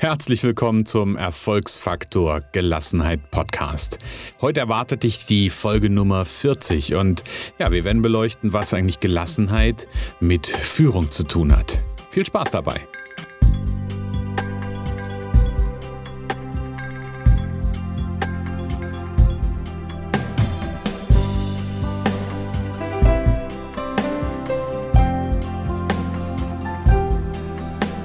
Herzlich 0.00 0.44
willkommen 0.44 0.86
zum 0.86 1.16
Erfolgsfaktor 1.16 2.42
Gelassenheit 2.52 3.32
Podcast. 3.32 3.98
Heute 4.40 4.60
erwartet 4.60 5.02
dich 5.02 5.26
die 5.26 5.50
Folge 5.50 5.90
Nummer 5.90 6.24
40 6.24 6.94
und 6.94 7.24
ja, 7.58 7.72
wir 7.72 7.82
werden 7.82 8.00
beleuchten, 8.00 8.52
was 8.52 8.74
eigentlich 8.74 9.00
Gelassenheit 9.00 9.88
mit 10.20 10.46
Führung 10.46 11.10
zu 11.10 11.24
tun 11.24 11.50
hat. 11.50 11.80
Viel 12.12 12.24
Spaß 12.24 12.52
dabei. 12.52 12.80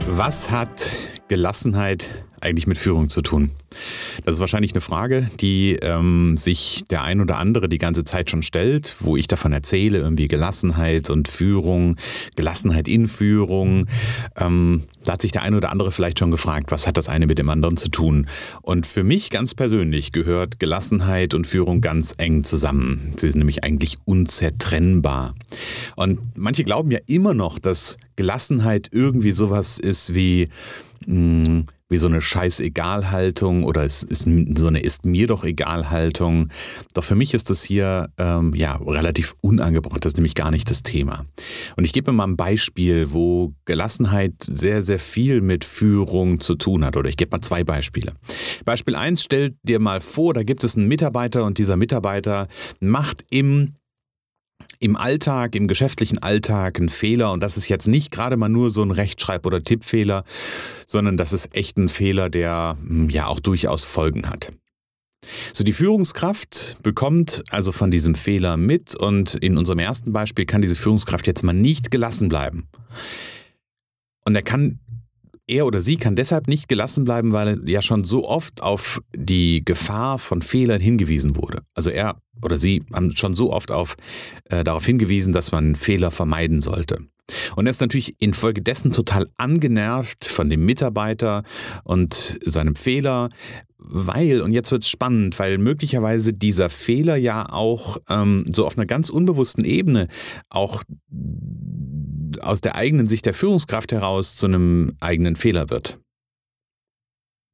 Was 0.08 0.50
hat 0.50 1.13
Gelassenheit 1.34 2.12
eigentlich 2.42 2.68
mit 2.68 2.78
Führung 2.78 3.10
zu 3.10 3.24
tun? 3.24 3.50
Das 4.24 4.36
ist 4.36 4.40
wahrscheinlich 4.40 4.74
eine 4.74 4.82
Frage, 4.82 5.32
die 5.40 5.78
ähm, 5.82 6.38
sich 6.38 6.84
der 6.92 7.02
ein 7.02 7.22
oder 7.22 7.40
andere 7.40 7.68
die 7.68 7.80
ganze 7.80 8.04
Zeit 8.04 8.30
schon 8.30 8.44
stellt, 8.44 8.94
wo 9.00 9.18
ich 9.18 9.26
davon 9.26 9.52
erzähle, 9.52 9.98
irgendwie 9.98 10.28
Gelassenheit 10.28 11.10
und 11.10 11.28
Führung, 11.28 11.98
Gelassenheit 12.36 12.88
in 12.88 13.08
Führung. 13.08 13.88
Ähm, 14.38 14.84
da 15.04 15.14
hat 15.14 15.24
sich 15.24 15.32
der 15.32 15.42
ein 15.42 15.56
oder 15.56 15.72
andere 15.72 15.92
vielleicht 15.92 16.20
schon 16.20 16.30
gefragt, 16.30 16.72
was 16.72 16.86
hat 16.86 16.98
das 16.98 17.10
eine 17.10 17.26
mit 17.26 17.40
dem 17.40 17.50
anderen 17.50 17.78
zu 17.78 17.90
tun? 17.90 18.28
Und 18.62 18.86
für 18.86 19.04
mich 19.04 19.32
ganz 19.32 19.56
persönlich 19.56 20.12
gehört 20.12 20.60
Gelassenheit 20.60 21.34
und 21.34 21.48
Führung 21.48 21.82
ganz 21.82 22.14
eng 22.20 22.44
zusammen. 22.44 23.14
Sie 23.18 23.28
sind 23.32 23.40
nämlich 23.40 23.64
eigentlich 23.64 23.98
unzertrennbar. 24.06 25.34
Und 25.96 26.20
manche 26.36 26.64
glauben 26.64 26.92
ja 26.92 27.00
immer 27.08 27.34
noch, 27.34 27.58
dass 27.58 27.98
Gelassenheit 28.16 28.90
irgendwie 28.92 29.32
sowas 29.32 29.80
ist 29.80 30.14
wie 30.14 30.50
hm, 31.06 31.66
wie 31.90 31.98
so 31.98 32.08
eine 32.08 32.22
Scheiß-Egal-Haltung 32.22 33.64
oder 33.64 33.84
es 33.84 34.04
ist 34.04 34.28
so 34.56 34.68
eine 34.68 34.80
Ist 34.80 35.06
mir 35.06 35.28
doch 35.28 35.44
für 37.04 37.16
mich 37.16 37.34
ist 37.34 37.50
das 37.50 37.64
hier 37.64 38.10
ähm, 38.18 38.54
ja 38.56 38.76
relativ 38.78 39.36
unangebrochen. 39.42 40.00
Das 40.02 40.14
ist 40.14 40.18
nämlich 40.18 40.36
gar 40.36 40.52
nicht 40.52 40.70
das 40.70 40.84
Thema. 40.84 41.26
Und 41.76 41.86
ich 41.86 41.94
gebe 41.94 42.12
mir 42.12 42.18
mal 42.18 42.28
ein 42.28 42.36
Beispiel, 42.36 43.12
wo 43.12 43.54
Gelassenheit 43.66 44.34
sehr, 44.40 44.82
sehr 44.82 45.00
viel 45.00 45.42
mit 45.42 45.66
Führung 45.66 46.40
zu 46.40 46.56
tun 46.56 46.84
hat. 46.84 46.98
Oder 46.98 47.10
ich 47.10 47.18
gebe 47.18 47.36
mal 47.36 47.42
zwei 47.42 47.64
Beispiele. 47.64 48.14
Beispiel 48.66 48.96
1, 48.96 49.24
stell 49.24 49.56
dir 49.64 49.80
mal 49.80 50.02
vor, 50.02 50.34
da 50.34 50.44
gibt 50.44 50.64
es 50.64 50.76
einen 50.76 50.88
Mitarbeiter 50.88 51.46
und 51.46 51.60
dieser 51.60 51.78
Mitarbeiter 51.78 52.48
macht 52.80 53.24
im 53.30 53.76
im 54.84 54.98
Alltag, 54.98 55.56
im 55.56 55.68
geschäftlichen 55.68 56.20
Alltag 56.20 56.78
ein 56.78 56.90
Fehler 56.90 57.32
und 57.32 57.42
das 57.42 57.56
ist 57.56 57.70
jetzt 57.70 57.88
nicht 57.88 58.12
gerade 58.12 58.36
mal 58.36 58.50
nur 58.50 58.70
so 58.70 58.84
ein 58.84 58.92
Rechtschreib- 58.92 59.46
oder 59.46 59.64
Tippfehler, 59.64 60.26
sondern 60.86 61.16
das 61.16 61.32
ist 61.32 61.56
echt 61.56 61.78
ein 61.78 61.88
Fehler, 61.88 62.30
der 62.30 62.78
hm, 62.86 63.10
ja 63.10 63.28
auch 63.28 63.40
durchaus 63.40 63.86
Folgen 63.86 64.30
hat. 64.30 64.52
So, 65.54 65.64
die 65.64 65.72
Führungskraft 65.72 66.76
bekommt 66.84 67.44
also 67.50 67.72
von 67.72 67.92
diesem 67.92 68.14
Fehler 68.14 68.58
mit 68.58 68.94
und 68.94 69.36
in 69.36 69.58
unserem 69.58 69.80
ersten 69.80 70.12
Beispiel 70.12 70.46
kann 70.46 70.62
diese 70.62 70.76
Führungskraft 70.76 71.28
jetzt 71.28 71.44
mal 71.44 71.54
nicht 71.54 71.90
gelassen 71.90 72.28
bleiben. 72.28 72.68
Und 74.26 74.36
er 74.36 74.42
kann 74.42 74.80
er 75.48 75.66
oder 75.66 75.82
sie 75.82 75.98
kann 75.98 76.16
deshalb 76.16 76.48
nicht 76.48 76.68
gelassen 76.68 77.04
bleiben, 77.04 77.34
weil 77.34 77.68
ja 77.70 77.82
schon 77.82 78.04
so 78.04 78.28
oft 78.28 78.62
auf 78.62 79.02
die 79.16 79.64
Gefahr 79.66 80.20
von 80.20 80.42
Fehlern 80.42 80.82
hingewiesen 80.82 81.36
wurde. 81.36 81.64
Also 81.74 81.90
er 81.90 82.16
oder 82.42 82.58
sie 82.58 82.84
haben 82.94 83.16
schon 83.16 83.34
so 83.34 83.52
oft 83.52 83.72
auf, 83.72 83.96
äh, 84.46 84.64
darauf 84.64 84.86
hingewiesen, 84.86 85.34
dass 85.34 85.52
man 85.52 85.76
Fehler 85.76 86.12
vermeiden 86.12 86.62
sollte. 86.62 87.00
Und 87.56 87.68
er 87.68 87.70
ist 87.70 87.82
natürlich 87.82 88.16
infolgedessen 88.20 88.92
total 88.92 89.30
angenervt 89.38 90.26
von 90.26 90.50
dem 90.50 90.66
Mitarbeiter 90.66 91.44
und 91.84 92.38
seinem 92.46 92.76
Fehler, 92.76 93.30
weil, 93.78 94.42
und 94.42 94.52
jetzt 94.52 94.72
wird 94.72 94.84
es 94.84 94.90
spannend, 94.90 95.40
weil 95.40 95.58
möglicherweise 95.58 96.34
dieser 96.34 96.70
Fehler 96.70 97.16
ja 97.16 97.50
auch 97.50 97.98
ähm, 98.10 98.46
so 98.52 98.66
auf 98.66 98.78
einer 98.78 98.86
ganz 98.86 99.10
unbewussten 99.10 99.66
Ebene 99.66 100.08
auch 100.50 100.84
aus 102.42 102.62
der 102.62 102.76
eigenen 102.76 103.08
Sicht 103.08 103.26
der 103.26 103.34
Führungskraft 103.34 103.92
heraus 103.92 104.36
zu 104.36 104.48
einem 104.48 104.96
eigenen 105.00 105.36
Fehler 105.36 105.70
wird. 105.70 106.00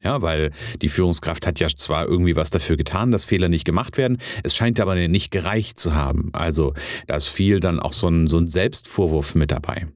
Ja, 0.02 0.22
weil 0.22 0.52
die 0.82 0.88
Führungskraft 0.88 1.46
hat 1.46 1.60
ja 1.60 1.68
zwar 1.68 2.06
irgendwie 2.06 2.38
was 2.38 2.50
dafür 2.50 2.78
getan, 2.78 3.12
dass 3.12 3.26
Fehler 3.26 3.50
nicht 3.50 3.66
gemacht 3.66 3.98
werden, 3.98 4.18
es 4.44 4.56
scheint 4.56 4.80
aber 4.80 4.96
nicht 4.96 5.30
gereicht 5.30 5.78
zu 5.78 5.94
haben. 5.94 6.30
Also 6.32 6.74
da 7.08 7.18
ist 7.18 7.28
viel 7.28 7.60
dann 7.60 7.80
auch 7.80 7.92
so 7.92 8.08
ein, 8.08 8.28
so 8.28 8.38
ein 8.38 8.48
Selbstvorwurf 8.48 9.36
mit 9.36 9.52
dabei. 9.52 9.88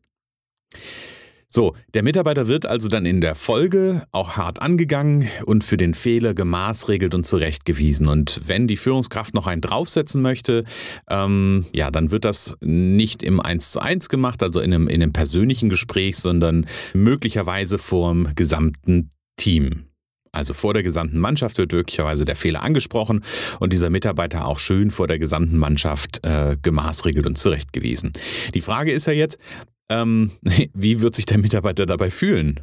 So, 1.55 1.75
der 1.93 2.01
Mitarbeiter 2.01 2.47
wird 2.47 2.65
also 2.65 2.87
dann 2.87 3.05
in 3.05 3.21
der 3.21 3.35
Folge 3.35 4.07
auch 4.11 4.37
hart 4.37 4.59
angegangen 4.59 5.29
und 5.45 5.63
für 5.63 5.77
den 5.77 5.93
Fehler 5.93 6.33
gemaßregelt 6.33 7.13
und 7.13 7.27
zurechtgewiesen. 7.27 8.07
Und 8.07 8.41
wenn 8.45 8.67
die 8.67 8.75
Führungskraft 8.75 9.35
noch 9.35 9.45
einen 9.45 9.61
draufsetzen 9.61 10.23
möchte, 10.23 10.63
ähm, 11.11 11.67
ja, 11.71 11.91
dann 11.91 12.09
wird 12.09 12.25
das 12.25 12.57
nicht 12.61 13.21
im 13.21 13.39
1 13.39 13.71
zu 13.71 13.81
1 13.81 14.09
gemacht, 14.09 14.41
also 14.41 14.61
in 14.61 14.73
einem, 14.73 14.87
in 14.87 15.03
einem 15.03 15.13
persönlichen 15.13 15.69
Gespräch, 15.69 16.17
sondern 16.17 16.65
möglicherweise 16.95 17.77
vorm 17.77 18.29
gesamten 18.33 19.11
Team. 19.37 19.83
Also 20.31 20.55
vor 20.55 20.73
der 20.73 20.81
gesamten 20.81 21.19
Mannschaft 21.19 21.59
wird 21.59 21.71
möglicherweise 21.71 22.25
der 22.25 22.35
Fehler 22.35 22.63
angesprochen 22.63 23.23
und 23.59 23.71
dieser 23.71 23.91
Mitarbeiter 23.91 24.47
auch 24.47 24.57
schön 24.57 24.89
vor 24.89 25.05
der 25.05 25.19
gesamten 25.19 25.59
Mannschaft 25.59 26.25
äh, 26.25 26.57
gemaßregelt 26.59 27.27
und 27.27 27.37
zurechtgewiesen. 27.37 28.11
Die 28.55 28.61
Frage 28.61 28.91
ist 28.91 29.05
ja 29.05 29.13
jetzt, 29.13 29.37
ähm, 29.89 30.31
wie 30.73 31.01
wird 31.01 31.15
sich 31.15 31.25
der 31.25 31.37
Mitarbeiter 31.37 31.85
dabei 31.85 32.09
fühlen? 32.09 32.59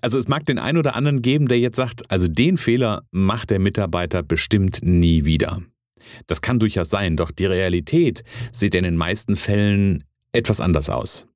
Also 0.00 0.18
es 0.18 0.28
mag 0.28 0.44
den 0.44 0.58
einen 0.58 0.78
oder 0.78 0.96
anderen 0.96 1.22
geben, 1.22 1.48
der 1.48 1.60
jetzt 1.60 1.76
sagt, 1.76 2.10
also 2.10 2.26
den 2.26 2.58
Fehler 2.58 3.02
macht 3.12 3.50
der 3.50 3.60
Mitarbeiter 3.60 4.22
bestimmt 4.22 4.80
nie 4.82 5.24
wieder. 5.24 5.62
Das 6.26 6.42
kann 6.42 6.58
durchaus 6.58 6.90
sein, 6.90 7.16
doch 7.16 7.30
die 7.30 7.46
Realität 7.46 8.24
sieht 8.52 8.74
in 8.74 8.84
den 8.84 8.96
meisten 8.96 9.36
Fällen 9.36 10.04
etwas 10.32 10.60
anders 10.60 10.90
aus. 10.90 11.26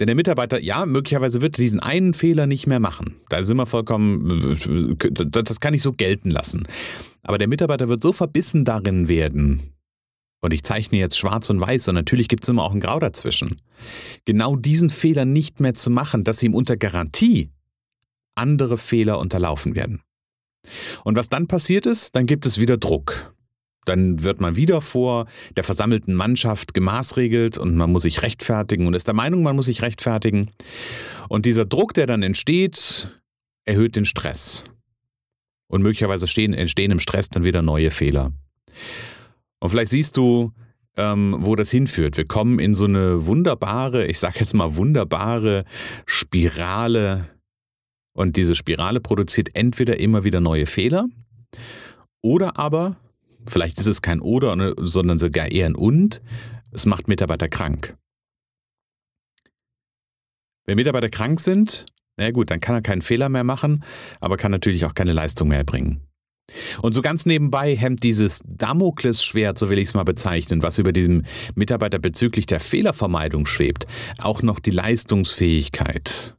Denn 0.00 0.06
der 0.06 0.16
Mitarbeiter, 0.16 0.60
ja, 0.60 0.84
möglicherweise 0.84 1.40
wird 1.40 1.58
diesen 1.58 1.78
einen 1.78 2.12
Fehler 2.12 2.46
nicht 2.46 2.66
mehr 2.66 2.80
machen. 2.80 3.16
Da 3.28 3.44
sind 3.44 3.56
wir 3.56 3.66
vollkommen, 3.66 4.58
das 4.98 5.60
kann 5.60 5.74
ich 5.74 5.82
so 5.82 5.92
gelten 5.92 6.30
lassen. 6.30 6.66
Aber 7.22 7.38
der 7.38 7.46
Mitarbeiter 7.46 7.88
wird 7.88 8.02
so 8.02 8.12
verbissen 8.12 8.64
darin 8.64 9.06
werden, 9.06 9.73
und 10.44 10.52
ich 10.52 10.62
zeichne 10.62 10.98
jetzt 10.98 11.18
schwarz 11.18 11.48
und 11.48 11.58
weiß 11.58 11.88
und 11.88 11.94
natürlich 11.94 12.28
gibt 12.28 12.44
es 12.44 12.50
immer 12.50 12.64
auch 12.64 12.72
ein 12.72 12.80
Grau 12.80 12.98
dazwischen, 12.98 13.62
genau 14.26 14.56
diesen 14.56 14.90
Fehler 14.90 15.24
nicht 15.24 15.58
mehr 15.58 15.72
zu 15.72 15.88
machen, 15.90 16.22
dass 16.22 16.42
ihm 16.42 16.54
unter 16.54 16.76
Garantie 16.76 17.50
andere 18.34 18.76
Fehler 18.76 19.18
unterlaufen 19.18 19.74
werden. 19.74 20.02
Und 21.02 21.16
was 21.16 21.30
dann 21.30 21.46
passiert 21.46 21.86
ist, 21.86 22.14
dann 22.14 22.26
gibt 22.26 22.44
es 22.44 22.60
wieder 22.60 22.76
Druck. 22.76 23.34
Dann 23.86 24.22
wird 24.22 24.40
man 24.40 24.54
wieder 24.54 24.82
vor 24.82 25.26
der 25.56 25.64
versammelten 25.64 26.14
Mannschaft 26.14 26.74
gemaßregelt 26.74 27.56
und 27.56 27.76
man 27.76 27.90
muss 27.90 28.02
sich 28.02 28.22
rechtfertigen 28.22 28.86
und 28.86 28.92
ist 28.92 29.06
der 29.06 29.14
Meinung, 29.14 29.42
man 29.42 29.56
muss 29.56 29.66
sich 29.66 29.80
rechtfertigen. 29.80 30.50
Und 31.28 31.46
dieser 31.46 31.64
Druck, 31.64 31.94
der 31.94 32.06
dann 32.06 32.22
entsteht, 32.22 33.18
erhöht 33.64 33.96
den 33.96 34.04
Stress. 34.04 34.64
Und 35.68 35.82
möglicherweise 35.82 36.26
entstehen 36.26 36.90
im 36.90 37.00
Stress 37.00 37.30
dann 37.30 37.44
wieder 37.44 37.62
neue 37.62 37.90
Fehler. 37.90 38.32
Und 39.64 39.70
vielleicht 39.70 39.92
siehst 39.92 40.18
du, 40.18 40.52
ähm, 40.98 41.36
wo 41.38 41.56
das 41.56 41.70
hinführt. 41.70 42.18
Wir 42.18 42.26
kommen 42.26 42.58
in 42.58 42.74
so 42.74 42.84
eine 42.84 43.24
wunderbare, 43.24 44.04
ich 44.04 44.18
sage 44.18 44.40
jetzt 44.40 44.52
mal 44.52 44.76
wunderbare 44.76 45.64
Spirale. 46.04 47.30
Und 48.12 48.36
diese 48.36 48.56
Spirale 48.56 49.00
produziert 49.00 49.48
entweder 49.54 49.98
immer 49.98 50.22
wieder 50.22 50.40
neue 50.40 50.66
Fehler 50.66 51.06
oder 52.20 52.58
aber, 52.58 52.96
vielleicht 53.46 53.78
ist 53.78 53.86
es 53.86 54.02
kein 54.02 54.20
oder, 54.20 54.54
ne, 54.54 54.74
sondern 54.76 55.18
sogar 55.18 55.50
eher 55.50 55.64
ein 55.64 55.76
und, 55.76 56.20
es 56.70 56.84
macht 56.84 57.08
Mitarbeiter 57.08 57.48
krank. 57.48 57.96
Wenn 60.66 60.76
Mitarbeiter 60.76 61.08
krank 61.08 61.40
sind, 61.40 61.86
na 62.18 62.30
gut, 62.32 62.50
dann 62.50 62.60
kann 62.60 62.74
er 62.74 62.82
keinen 62.82 63.00
Fehler 63.00 63.30
mehr 63.30 63.44
machen, 63.44 63.82
aber 64.20 64.36
kann 64.36 64.50
natürlich 64.50 64.84
auch 64.84 64.92
keine 64.92 65.14
Leistung 65.14 65.48
mehr 65.48 65.58
erbringen. 65.58 66.02
Und 66.82 66.92
so 66.92 67.02
ganz 67.02 67.26
nebenbei 67.26 67.76
hemmt 67.76 68.02
dieses 68.02 68.40
Damoklesschwert, 68.46 69.58
so 69.58 69.70
will 69.70 69.78
ich 69.78 69.88
es 69.88 69.94
mal 69.94 70.04
bezeichnen, 70.04 70.62
was 70.62 70.78
über 70.78 70.92
diesem 70.92 71.24
Mitarbeiter 71.54 71.98
bezüglich 71.98 72.46
der 72.46 72.60
Fehlervermeidung 72.60 73.46
schwebt, 73.46 73.86
auch 74.18 74.42
noch 74.42 74.60
die 74.60 74.70
Leistungsfähigkeit 74.70 76.34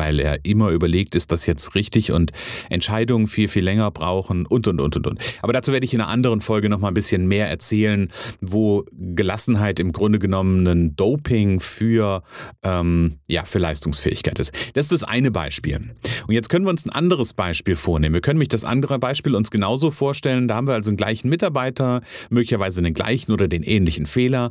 weil 0.00 0.18
er 0.18 0.42
immer 0.46 0.70
überlegt, 0.70 1.14
ist 1.14 1.30
das 1.30 1.44
jetzt 1.44 1.74
richtig 1.74 2.10
und 2.10 2.32
Entscheidungen 2.70 3.26
viel, 3.26 3.48
viel 3.48 3.62
länger 3.62 3.90
brauchen 3.90 4.46
und, 4.46 4.66
und, 4.66 4.80
und, 4.80 4.96
und, 4.96 5.06
und. 5.06 5.20
Aber 5.42 5.52
dazu 5.52 5.72
werde 5.72 5.84
ich 5.84 5.92
in 5.92 6.00
einer 6.00 6.08
anderen 6.08 6.40
Folge 6.40 6.70
noch 6.70 6.78
mal 6.78 6.88
ein 6.88 6.94
bisschen 6.94 7.28
mehr 7.28 7.50
erzählen, 7.50 8.10
wo 8.40 8.82
Gelassenheit 8.92 9.78
im 9.78 9.92
Grunde 9.92 10.18
genommen 10.18 10.66
ein 10.66 10.96
Doping 10.96 11.60
für, 11.60 12.22
ähm, 12.62 13.16
ja, 13.28 13.44
für 13.44 13.58
Leistungsfähigkeit 13.58 14.38
ist. 14.38 14.54
Das 14.72 14.86
ist 14.86 14.92
das 14.92 15.04
eine 15.04 15.30
Beispiel. 15.30 15.90
Und 16.26 16.32
jetzt 16.32 16.48
können 16.48 16.64
wir 16.64 16.70
uns 16.70 16.86
ein 16.86 16.90
anderes 16.90 17.34
Beispiel 17.34 17.76
vornehmen. 17.76 18.14
Wir 18.14 18.22
können 18.22 18.38
mich 18.38 18.48
das 18.48 18.64
andere 18.64 18.98
Beispiel 18.98 19.34
uns 19.34 19.50
genauso 19.50 19.90
vorstellen. 19.90 20.48
Da 20.48 20.54
haben 20.54 20.66
wir 20.66 20.72
also 20.72 20.88
einen 20.88 20.96
gleichen 20.96 21.28
Mitarbeiter, 21.28 22.00
möglicherweise 22.30 22.80
den 22.80 22.94
gleichen 22.94 23.32
oder 23.32 23.48
den 23.48 23.62
ähnlichen 23.62 24.06
Fehler. 24.06 24.50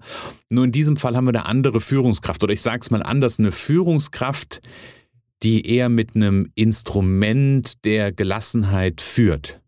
Nur 0.49 0.65
in 0.65 0.71
diesem 0.71 0.95
Fall 0.95 1.15
haben 1.15 1.25
wir 1.25 1.33
eine 1.33 1.47
andere 1.47 1.81
Führungskraft 1.81 2.43
oder 2.43 2.53
ich 2.53 2.61
sage 2.61 2.81
es 2.81 2.91
mal 2.91 3.01
anders, 3.01 3.39
eine 3.39 3.51
Führungskraft, 3.51 4.61
die 5.44 5.68
eher 5.68 5.89
mit 5.89 6.15
einem 6.15 6.51
Instrument 6.56 7.86
der 7.86 8.12
Gelassenheit 8.12 9.01
führt. 9.01 9.62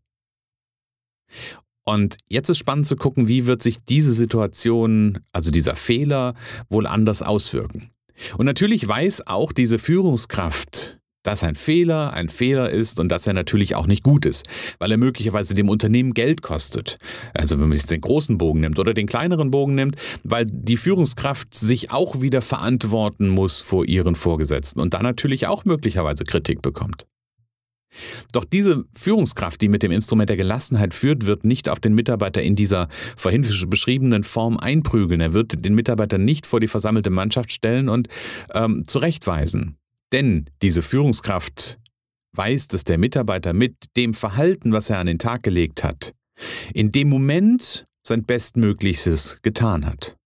Und 1.83 2.18
jetzt 2.29 2.50
ist 2.50 2.57
spannend 2.57 2.85
zu 2.85 2.95
gucken, 2.95 3.27
wie 3.27 3.45
wird 3.45 3.63
sich 3.63 3.77
diese 3.83 4.13
Situation, 4.13 5.19
also 5.31 5.51
dieser 5.51 5.75
Fehler, 5.75 6.35
wohl 6.69 6.85
anders 6.85 7.21
auswirken. 7.21 7.89
Und 8.38 8.45
natürlich 8.45 8.88
weiß 8.88 9.27
auch 9.27 9.51
diese 9.51 9.79
Führungskraft, 9.79 11.00
dass 11.23 11.44
ein 11.44 11.56
Fehler 11.56 12.13
ein 12.13 12.29
Fehler 12.29 12.69
ist 12.69 13.00
und 13.00 13.09
dass 13.09 13.27
er 13.27 13.33
natürlich 13.33 13.75
auch 13.75 13.88
nicht 13.88 14.03
gut 14.03 14.25
ist, 14.25 14.45
weil 14.79 14.91
er 14.91 14.97
möglicherweise 14.97 15.56
dem 15.56 15.69
Unternehmen 15.69 16.13
Geld 16.13 16.41
kostet. 16.41 16.97
Also 17.33 17.59
wenn 17.59 17.69
man 17.69 17.77
sich 17.77 17.88
den 17.88 18.01
großen 18.01 18.38
Bogen 18.38 18.62
nimmt 18.62 18.79
oder 18.79 18.94
den 18.94 19.07
kleineren 19.07 19.51
Bogen 19.51 19.75
nimmt, 19.75 19.95
weil 20.23 20.45
die 20.45 20.77
Führungskraft 20.77 21.53
sich 21.53 21.91
auch 21.91 22.21
wieder 22.21 22.41
verantworten 22.41 23.29
muss 23.29 23.59
vor 23.59 23.85
ihren 23.85 24.15
Vorgesetzten 24.15 24.79
und 24.79 24.94
dann 24.94 25.03
natürlich 25.03 25.47
auch 25.47 25.65
möglicherweise 25.65 26.23
Kritik 26.23 26.62
bekommt. 26.62 27.06
Doch 28.31 28.45
diese 28.45 28.85
Führungskraft, 28.95 29.62
die 29.62 29.67
mit 29.67 29.83
dem 29.83 29.91
Instrument 29.91 30.29
der 30.29 30.38
Gelassenheit 30.38 30.94
führt, 30.94 31.25
wird 31.25 31.44
nicht 31.44 31.67
auf 31.67 31.79
den 31.79 31.94
Mitarbeiter 31.94 32.41
in 32.41 32.56
dieser 32.56 32.88
vorhin 33.17 33.45
beschriebenen 33.67 34.24
Form 34.24 34.57
einprügeln. 34.57 35.19
Er 35.19 35.33
wird 35.33 35.65
den 35.65 35.75
Mitarbeiter 35.75 36.17
nicht 36.17 36.45
vor 36.47 36.59
die 36.59 36.69
versammelte 36.69 37.09
Mannschaft 37.09 37.51
stellen 37.51 37.89
und 37.89 38.07
ähm, 38.53 38.83
zurechtweisen. 38.88 39.77
Denn 40.11 40.45
diese 40.61 40.81
Führungskraft 40.81 41.79
weiß, 42.33 42.67
dass 42.67 42.83
der 42.83 42.97
Mitarbeiter 42.97 43.53
mit 43.53 43.75
dem 43.97 44.13
Verhalten, 44.13 44.71
was 44.71 44.89
er 44.89 44.99
an 44.99 45.07
den 45.07 45.19
Tag 45.19 45.43
gelegt 45.43 45.83
hat, 45.83 46.13
in 46.73 46.91
dem 46.91 47.09
Moment 47.09 47.85
sein 48.03 48.23
Bestmöglichstes 48.23 49.39
getan 49.41 49.85
hat. 49.85 50.17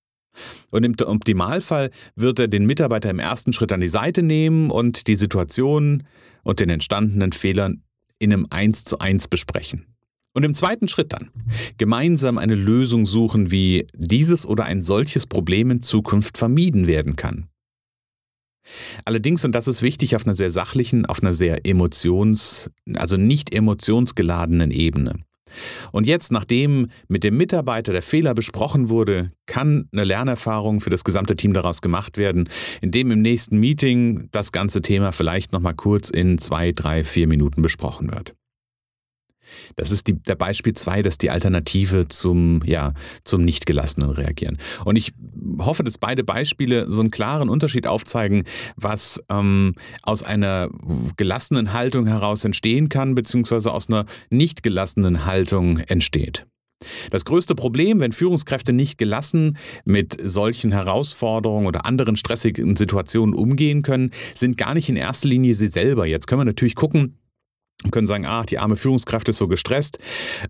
Und 0.69 0.83
im 0.83 0.95
Optimalfall 1.05 1.91
wird 2.15 2.39
er 2.39 2.47
den 2.47 2.65
Mitarbeiter 2.65 3.09
im 3.09 3.19
ersten 3.19 3.53
Schritt 3.53 3.71
an 3.71 3.79
die 3.79 3.89
Seite 3.89 4.21
nehmen 4.21 4.69
und 4.69 5.07
die 5.07 5.15
Situation 5.15 6.03
und 6.43 6.59
den 6.59 6.69
entstandenen 6.69 7.31
Fehlern 7.31 7.83
in 8.19 8.33
einem 8.33 8.47
Eins 8.49 8.83
zu 8.83 8.99
eins 8.99 9.27
besprechen. 9.27 9.85
Und 10.33 10.43
im 10.43 10.53
zweiten 10.53 10.89
Schritt 10.89 11.13
dann 11.13 11.31
gemeinsam 11.77 12.37
eine 12.37 12.55
Lösung 12.55 13.05
suchen, 13.05 13.51
wie 13.51 13.87
dieses 13.93 14.45
oder 14.45 14.65
ein 14.65 14.81
solches 14.81 15.25
Problem 15.25 15.71
in 15.71 15.81
Zukunft 15.81 16.37
vermieden 16.37 16.87
werden 16.87 17.15
kann. 17.15 17.47
Allerdings, 19.05 19.45
und 19.45 19.53
das 19.53 19.67
ist 19.67 19.81
wichtig, 19.81 20.15
auf 20.15 20.25
einer 20.25 20.33
sehr 20.33 20.51
sachlichen, 20.51 21.05
auf 21.05 21.21
einer 21.21 21.33
sehr 21.33 21.65
emotions-, 21.65 22.69
also 22.95 23.17
nicht 23.17 23.53
emotionsgeladenen 23.53 24.71
Ebene. 24.71 25.15
Und 25.91 26.05
jetzt, 26.05 26.31
nachdem 26.31 26.87
mit 27.07 27.23
dem 27.23 27.37
Mitarbeiter 27.37 27.93
der 27.93 28.01
Fehler 28.01 28.33
besprochen 28.33 28.89
wurde, 28.89 29.31
kann 29.45 29.87
eine 29.91 30.03
Lernerfahrung 30.03 30.81
für 30.81 30.89
das 30.89 31.03
gesamte 31.03 31.35
Team 31.35 31.53
daraus 31.53 31.81
gemacht 31.81 32.17
werden, 32.17 32.49
indem 32.81 33.11
im 33.11 33.21
nächsten 33.21 33.57
Meeting 33.57 34.27
das 34.31 34.51
ganze 34.51 34.81
Thema 34.81 35.11
vielleicht 35.11 35.53
nochmal 35.53 35.75
kurz 35.75 36.09
in 36.09 36.37
zwei, 36.37 36.71
drei, 36.71 37.03
vier 37.03 37.27
Minuten 37.27 37.61
besprochen 37.61 38.11
wird. 38.11 38.35
Das 39.75 39.91
ist 39.91 40.07
die, 40.07 40.13
der 40.13 40.35
Beispiel 40.35 40.73
2, 40.73 41.01
dass 41.01 41.17
die 41.17 41.29
Alternative 41.29 42.07
zum, 42.07 42.61
ja, 42.65 42.93
zum 43.23 43.43
Nichtgelassenen 43.43 44.09
reagieren. 44.09 44.57
Und 44.83 44.95
ich 44.95 45.13
hoffe, 45.59 45.83
dass 45.83 45.97
beide 45.97 46.23
Beispiele 46.23 46.91
so 46.91 47.01
einen 47.01 47.11
klaren 47.11 47.49
Unterschied 47.49 47.87
aufzeigen, 47.87 48.43
was 48.75 49.21
ähm, 49.29 49.75
aus 50.03 50.23
einer 50.23 50.69
gelassenen 51.17 51.73
Haltung 51.73 52.07
heraus 52.07 52.45
entstehen 52.45 52.89
kann, 52.89 53.15
beziehungsweise 53.15 53.71
aus 53.71 53.89
einer 53.89 54.05
nicht 54.29 54.63
gelassenen 54.63 55.25
Haltung 55.25 55.79
entsteht. 55.79 56.45
Das 57.09 57.25
größte 57.25 57.55
Problem, 57.55 57.99
wenn 57.99 58.11
Führungskräfte 58.11 58.73
nicht 58.73 58.97
gelassen 58.97 59.57
mit 59.85 60.17
solchen 60.21 60.71
Herausforderungen 60.71 61.67
oder 61.67 61.85
anderen 61.85 62.15
stressigen 62.15 62.75
Situationen 62.75 63.33
umgehen 63.33 63.81
können, 63.81 64.11
sind 64.33 64.57
gar 64.57 64.73
nicht 64.73 64.89
in 64.89 64.95
erster 64.95 65.29
Linie 65.29 65.55
sie 65.55 65.67
selber. 65.67 66.05
Jetzt 66.05 66.27
können 66.27 66.41
wir 66.41 66.45
natürlich 66.45 66.75
gucken, 66.75 67.17
und 67.83 67.91
können 67.91 68.07
sagen, 68.07 68.25
ah, 68.25 68.43
die 68.43 68.57
arme 68.57 68.75
Führungskraft 68.75 69.29
ist 69.29 69.37
so 69.37 69.47
gestresst. 69.47 69.99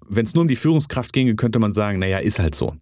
Wenn 0.07 0.25
es 0.25 0.33
nur 0.33 0.43
um 0.43 0.47
die 0.47 0.55
Führungskraft 0.55 1.13
ginge, 1.13 1.35
könnte 1.35 1.59
man 1.59 1.73
sagen, 1.73 1.99
naja, 1.99 2.19
ist 2.19 2.39
halt 2.39 2.55
so. 2.55 2.75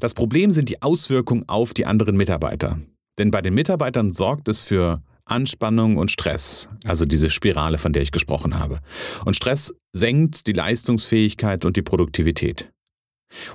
Das 0.00 0.14
Problem 0.14 0.50
sind 0.50 0.68
die 0.68 0.82
Auswirkungen 0.82 1.48
auf 1.48 1.74
die 1.74 1.86
anderen 1.86 2.16
Mitarbeiter. 2.16 2.78
Denn 3.18 3.30
bei 3.30 3.42
den 3.42 3.54
Mitarbeitern 3.54 4.12
sorgt 4.12 4.48
es 4.48 4.60
für 4.60 5.02
Anspannung 5.26 5.96
und 5.96 6.10
Stress, 6.10 6.68
also 6.84 7.04
diese 7.04 7.30
Spirale, 7.30 7.78
von 7.78 7.92
der 7.92 8.02
ich 8.02 8.12
gesprochen 8.12 8.58
habe. 8.58 8.80
Und 9.24 9.36
Stress 9.36 9.72
senkt 9.92 10.46
die 10.46 10.52
Leistungsfähigkeit 10.52 11.64
und 11.64 11.76
die 11.76 11.82
Produktivität. 11.82 12.70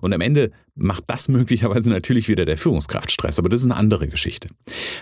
Und 0.02 0.14
am 0.14 0.22
Ende 0.22 0.52
macht 0.76 1.04
das 1.08 1.28
möglicherweise 1.30 1.90
natürlich 1.90 2.28
wieder 2.28 2.46
der 2.46 2.58
Führungskraft 2.58 3.12
Stress, 3.12 3.40
aber 3.40 3.50
das 3.50 3.62
ist 3.62 3.66
eine 3.66 3.76
andere 3.76 4.08
Geschichte. 4.08 4.50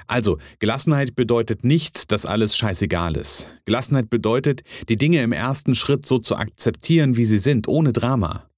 Also, 0.07 0.37
Gelassenheit 0.59 1.15
bedeutet 1.15 1.63
nicht, 1.63 2.11
dass 2.11 2.25
alles 2.25 2.57
scheißegal 2.57 3.17
ist. 3.17 3.49
Gelassenheit 3.65 4.09
bedeutet, 4.09 4.63
die 4.89 4.97
Dinge 4.97 5.21
im 5.21 5.31
ersten 5.31 5.75
Schritt 5.75 6.05
so 6.05 6.19
zu 6.19 6.35
akzeptieren, 6.35 7.15
wie 7.15 7.25
sie 7.25 7.39
sind, 7.39 7.67
ohne 7.67 7.93
Drama. 7.93 8.49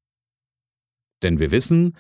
Denn 1.24 1.40
wir 1.40 1.52
wissen, 1.52 1.96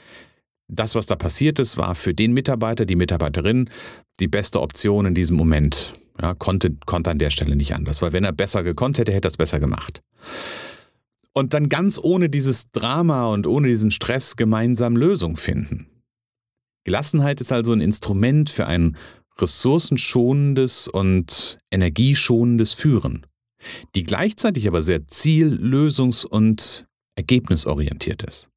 das, 0.67 0.95
was 0.95 1.06
da 1.06 1.15
passiert 1.15 1.59
ist, 1.59 1.77
war 1.77 1.95
für 1.95 2.13
den 2.13 2.33
Mitarbeiter, 2.33 2.85
die 2.85 2.95
Mitarbeiterin 2.95 3.69
die 4.19 4.27
beste 4.27 4.62
Option 4.62 5.06
in 5.06 5.15
diesem 5.15 5.38
Moment. 5.38 5.94
Ja, 6.21 6.33
konnte, 6.33 6.75
konnte 6.85 7.12
an 7.12 7.19
der 7.19 7.29
Stelle 7.29 7.57
nicht 7.57 7.75
anders, 7.75 8.01
weil 8.01 8.13
wenn 8.13 8.23
er 8.23 8.31
besser 8.31 8.63
gekonnt 8.63 8.97
hätte, 8.97 9.12
hätte 9.12 9.27
er 9.27 9.29
es 9.29 9.38
besser 9.38 9.59
gemacht 9.59 10.01
und 11.35 11.53
dann 11.53 11.69
ganz 11.69 11.99
ohne 12.01 12.29
dieses 12.29 12.71
Drama 12.71 13.27
und 13.27 13.45
ohne 13.45 13.67
diesen 13.67 13.91
Stress 13.91 14.35
gemeinsam 14.35 14.95
Lösungen 14.95 15.35
finden. 15.35 15.87
Gelassenheit 16.85 17.41
ist 17.41 17.51
also 17.51 17.73
ein 17.73 17.81
Instrument 17.81 18.49
für 18.49 18.67
ein 18.67 18.95
ressourcenschonendes 19.37 20.87
und 20.87 21.59
energieschonendes 21.71 22.73
Führen, 22.73 23.25
die 23.95 24.03
gleichzeitig 24.03 24.67
aber 24.67 24.81
sehr 24.81 25.07
ziel-, 25.07 25.59
lösungs- 25.61 26.25
und 26.25 26.87
ergebnisorientiert 27.15 28.23
ist. 28.23 28.49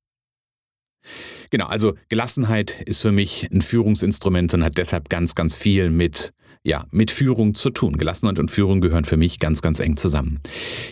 Genau, 1.50 1.66
also 1.66 1.94
Gelassenheit 2.08 2.82
ist 2.82 3.02
für 3.02 3.12
mich 3.12 3.50
ein 3.50 3.62
Führungsinstrument 3.62 4.54
und 4.54 4.62
hat 4.62 4.78
deshalb 4.78 5.08
ganz, 5.08 5.34
ganz 5.34 5.56
viel 5.56 5.90
mit 5.90 6.32
ja, 6.62 6.86
mit 6.90 7.10
Führung 7.10 7.54
zu 7.54 7.70
tun. 7.70 7.96
Gelassenheit 7.96 8.38
und 8.38 8.50
Führung 8.50 8.80
gehören 8.80 9.04
für 9.04 9.16
mich 9.16 9.38
ganz, 9.38 9.62
ganz 9.62 9.80
eng 9.80 9.96
zusammen. 9.96 10.40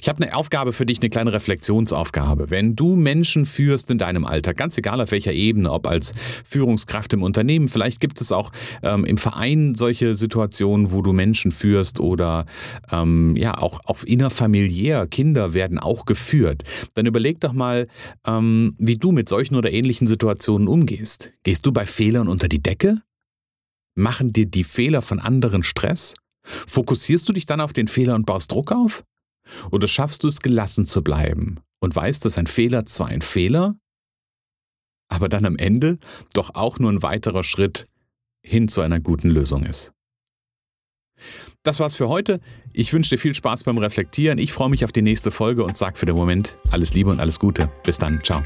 Ich 0.00 0.08
habe 0.08 0.22
eine 0.22 0.34
Aufgabe 0.34 0.72
für 0.72 0.86
dich, 0.86 1.00
eine 1.00 1.10
kleine 1.10 1.32
Reflexionsaufgabe. 1.32 2.50
Wenn 2.50 2.76
du 2.76 2.96
Menschen 2.96 3.44
führst 3.44 3.90
in 3.90 3.98
deinem 3.98 4.24
Alltag, 4.24 4.56
ganz 4.56 4.78
egal 4.78 5.00
auf 5.00 5.10
welcher 5.10 5.32
Ebene, 5.32 5.70
ob 5.70 5.86
als 5.86 6.12
Führungskraft 6.44 7.12
im 7.12 7.22
Unternehmen, 7.22 7.68
vielleicht 7.68 8.00
gibt 8.00 8.20
es 8.20 8.32
auch 8.32 8.52
ähm, 8.82 9.04
im 9.04 9.18
Verein 9.18 9.74
solche 9.74 10.14
Situationen, 10.14 10.90
wo 10.90 11.02
du 11.02 11.12
Menschen 11.12 11.52
führst 11.52 12.00
oder 12.00 12.46
ähm, 12.90 13.36
ja, 13.36 13.58
auch, 13.58 13.80
auch 13.84 14.02
innerfamiliär, 14.04 15.06
Kinder 15.06 15.54
werden 15.54 15.78
auch 15.78 16.04
geführt. 16.04 16.62
Dann 16.94 17.06
überleg 17.06 17.40
doch 17.40 17.52
mal, 17.52 17.87
ähm, 18.26 18.75
wie 18.78 18.96
du 18.96 19.12
mit 19.12 19.28
solchen 19.28 19.56
oder 19.56 19.73
ähnlichen 19.73 20.06
Situationen 20.06 20.68
umgehst. 20.68 21.32
Gehst 21.42 21.66
du 21.66 21.73
bei 21.73 21.87
Fehlern 21.87 22.28
unter 22.28 22.49
die 22.49 22.62
Decke? 22.62 23.02
Machen 23.96 24.32
dir 24.32 24.46
die 24.46 24.64
Fehler 24.64 25.02
von 25.02 25.18
anderen 25.18 25.62
Stress? 25.62 26.14
Fokussierst 26.44 27.28
du 27.28 27.32
dich 27.32 27.46
dann 27.46 27.60
auf 27.60 27.72
den 27.72 27.88
Fehler 27.88 28.14
und 28.14 28.26
baust 28.26 28.52
Druck 28.52 28.70
auf? 28.70 29.04
Oder 29.70 29.88
schaffst 29.88 30.22
du 30.22 30.28
es, 30.28 30.40
gelassen 30.40 30.84
zu 30.84 31.02
bleiben 31.02 31.60
und 31.80 31.96
weißt, 31.96 32.24
dass 32.24 32.38
ein 32.38 32.46
Fehler 32.46 32.84
zwar 32.86 33.08
ein 33.08 33.22
Fehler, 33.22 33.76
aber 35.08 35.28
dann 35.28 35.46
am 35.46 35.56
Ende 35.56 35.98
doch 36.34 36.54
auch 36.54 36.78
nur 36.78 36.92
ein 36.92 37.02
weiterer 37.02 37.42
Schritt 37.42 37.86
hin 38.42 38.68
zu 38.68 38.82
einer 38.82 39.00
guten 39.00 39.30
Lösung 39.30 39.64
ist? 39.64 39.92
Das 41.62 41.80
war's 41.80 41.94
für 41.94 42.08
heute. 42.08 42.40
Ich 42.74 42.92
wünsche 42.92 43.10
dir 43.10 43.18
viel 43.18 43.34
Spaß 43.34 43.64
beim 43.64 43.78
Reflektieren. 43.78 44.38
Ich 44.38 44.52
freue 44.52 44.68
mich 44.68 44.84
auf 44.84 44.92
die 44.92 45.02
nächste 45.02 45.30
Folge 45.30 45.64
und 45.64 45.76
sage 45.76 45.96
für 45.96 46.06
den 46.06 46.16
Moment 46.16 46.56
alles 46.70 46.92
Liebe 46.92 47.10
und 47.10 47.18
alles 47.18 47.40
Gute. 47.40 47.70
Bis 47.82 47.96
dann. 47.96 48.22
Ciao. 48.22 48.42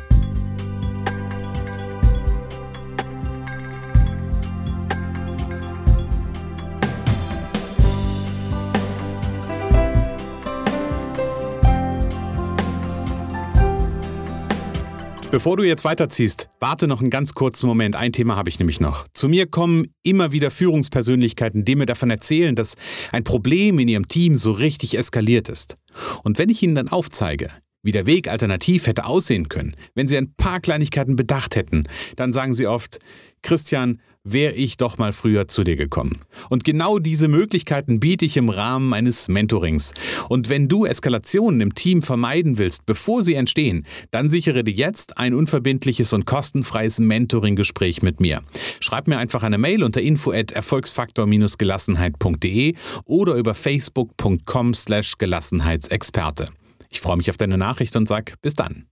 Bevor 15.31 15.57
du 15.57 15.63
jetzt 15.63 15.85
weiterziehst, 15.85 16.49
warte 16.59 16.89
noch 16.89 17.01
einen 17.01 17.09
ganz 17.09 17.35
kurzen 17.35 17.69
Moment. 17.69 17.95
Ein 17.95 18.11
Thema 18.11 18.35
habe 18.35 18.49
ich 18.49 18.59
nämlich 18.59 18.81
noch. 18.81 19.07
Zu 19.15 19.29
mir 19.29 19.47
kommen 19.47 19.87
immer 20.03 20.33
wieder 20.33 20.51
Führungspersönlichkeiten, 20.51 21.65
die 21.65 21.77
mir 21.77 21.87
davon 21.87 22.11
erzählen, 22.11 22.57
dass 22.57 22.75
ein 23.13 23.23
Problem 23.23 23.79
in 23.79 23.87
ihrem 23.87 24.09
Team 24.09 24.35
so 24.35 24.51
richtig 24.51 24.99
eskaliert 24.99 25.49
ist. 25.49 25.77
Und 26.25 26.39
wenn 26.39 26.49
ich 26.49 26.65
ihnen 26.65 26.75
dann 26.75 26.89
aufzeige, 26.89 27.51
wie 27.85 27.93
der 27.93 28.07
Weg 28.07 28.29
alternativ 28.29 28.89
hätte 28.89 29.05
aussehen 29.05 29.49
können, 29.49 29.77
wenn 29.95 30.09
sie 30.09 30.19
ein 30.19 30.35
paar 30.35 30.59
Kleinigkeiten 30.59 31.15
bedacht 31.15 31.55
hätten, 31.55 31.85
dann 32.17 32.33
sagen 32.33 32.53
sie 32.53 32.67
oft, 32.67 32.99
Christian, 33.43 34.01
wäre 34.25 34.55
ich 34.55 34.77
doch 34.77 34.99
mal 34.99 35.13
früher 35.13 35.47
zu 35.49 35.65
dir 35.65 35.75
gekommen. 35.77 36.21
Und 36.49 36.63
genau 36.65 36.99
diese 36.99 37.29
Möglichkeiten 37.29 38.01
biete 38.01 38.25
ich 38.27 38.37
im 38.37 38.49
Rahmen 38.49 38.93
eines 38.93 39.29
Mentorings. 39.29 39.95
Und 40.29 40.49
wenn 40.49 40.67
du 40.69 40.85
Eskalationen 40.85 41.61
im 41.61 41.75
Team 41.75 42.03
vermeiden 42.03 42.59
willst, 42.59 42.87
bevor 42.87 43.23
sie 43.23 43.35
entstehen, 43.35 43.87
dann 44.11 44.29
sichere 44.29 44.65
dir 44.65 44.75
jetzt 44.75 45.19
ein 45.19 45.35
unverbindliches 45.35 46.13
und 46.13 46.27
kostenfreies 46.27 46.99
Mentoring-Gespräch 47.01 48.03
mit 48.03 48.21
mir. 48.21 48.43
Schreib 48.81 49.09
mir 49.09 49.19
einfach 49.19 49.43
eine 49.43 49.59
Mail 49.59 49.85
unter 49.85 50.03
info 50.03 50.33
at 50.33 50.53
erfolgsfaktor-gelassenheit.de 50.53 52.75
oder 53.05 53.35
über 53.35 53.55
facebook.com 53.55 54.75
slash 54.75 55.19
Gelassenheitsexperte. 55.19 56.49
Ich 56.91 57.01
freue 57.01 57.17
mich 57.17 57.31
auf 57.31 57.37
deine 57.37 57.57
Nachricht 57.57 57.95
und 57.97 58.09
sag 58.09 58.35
bis 58.43 58.55
dann. 58.55 58.90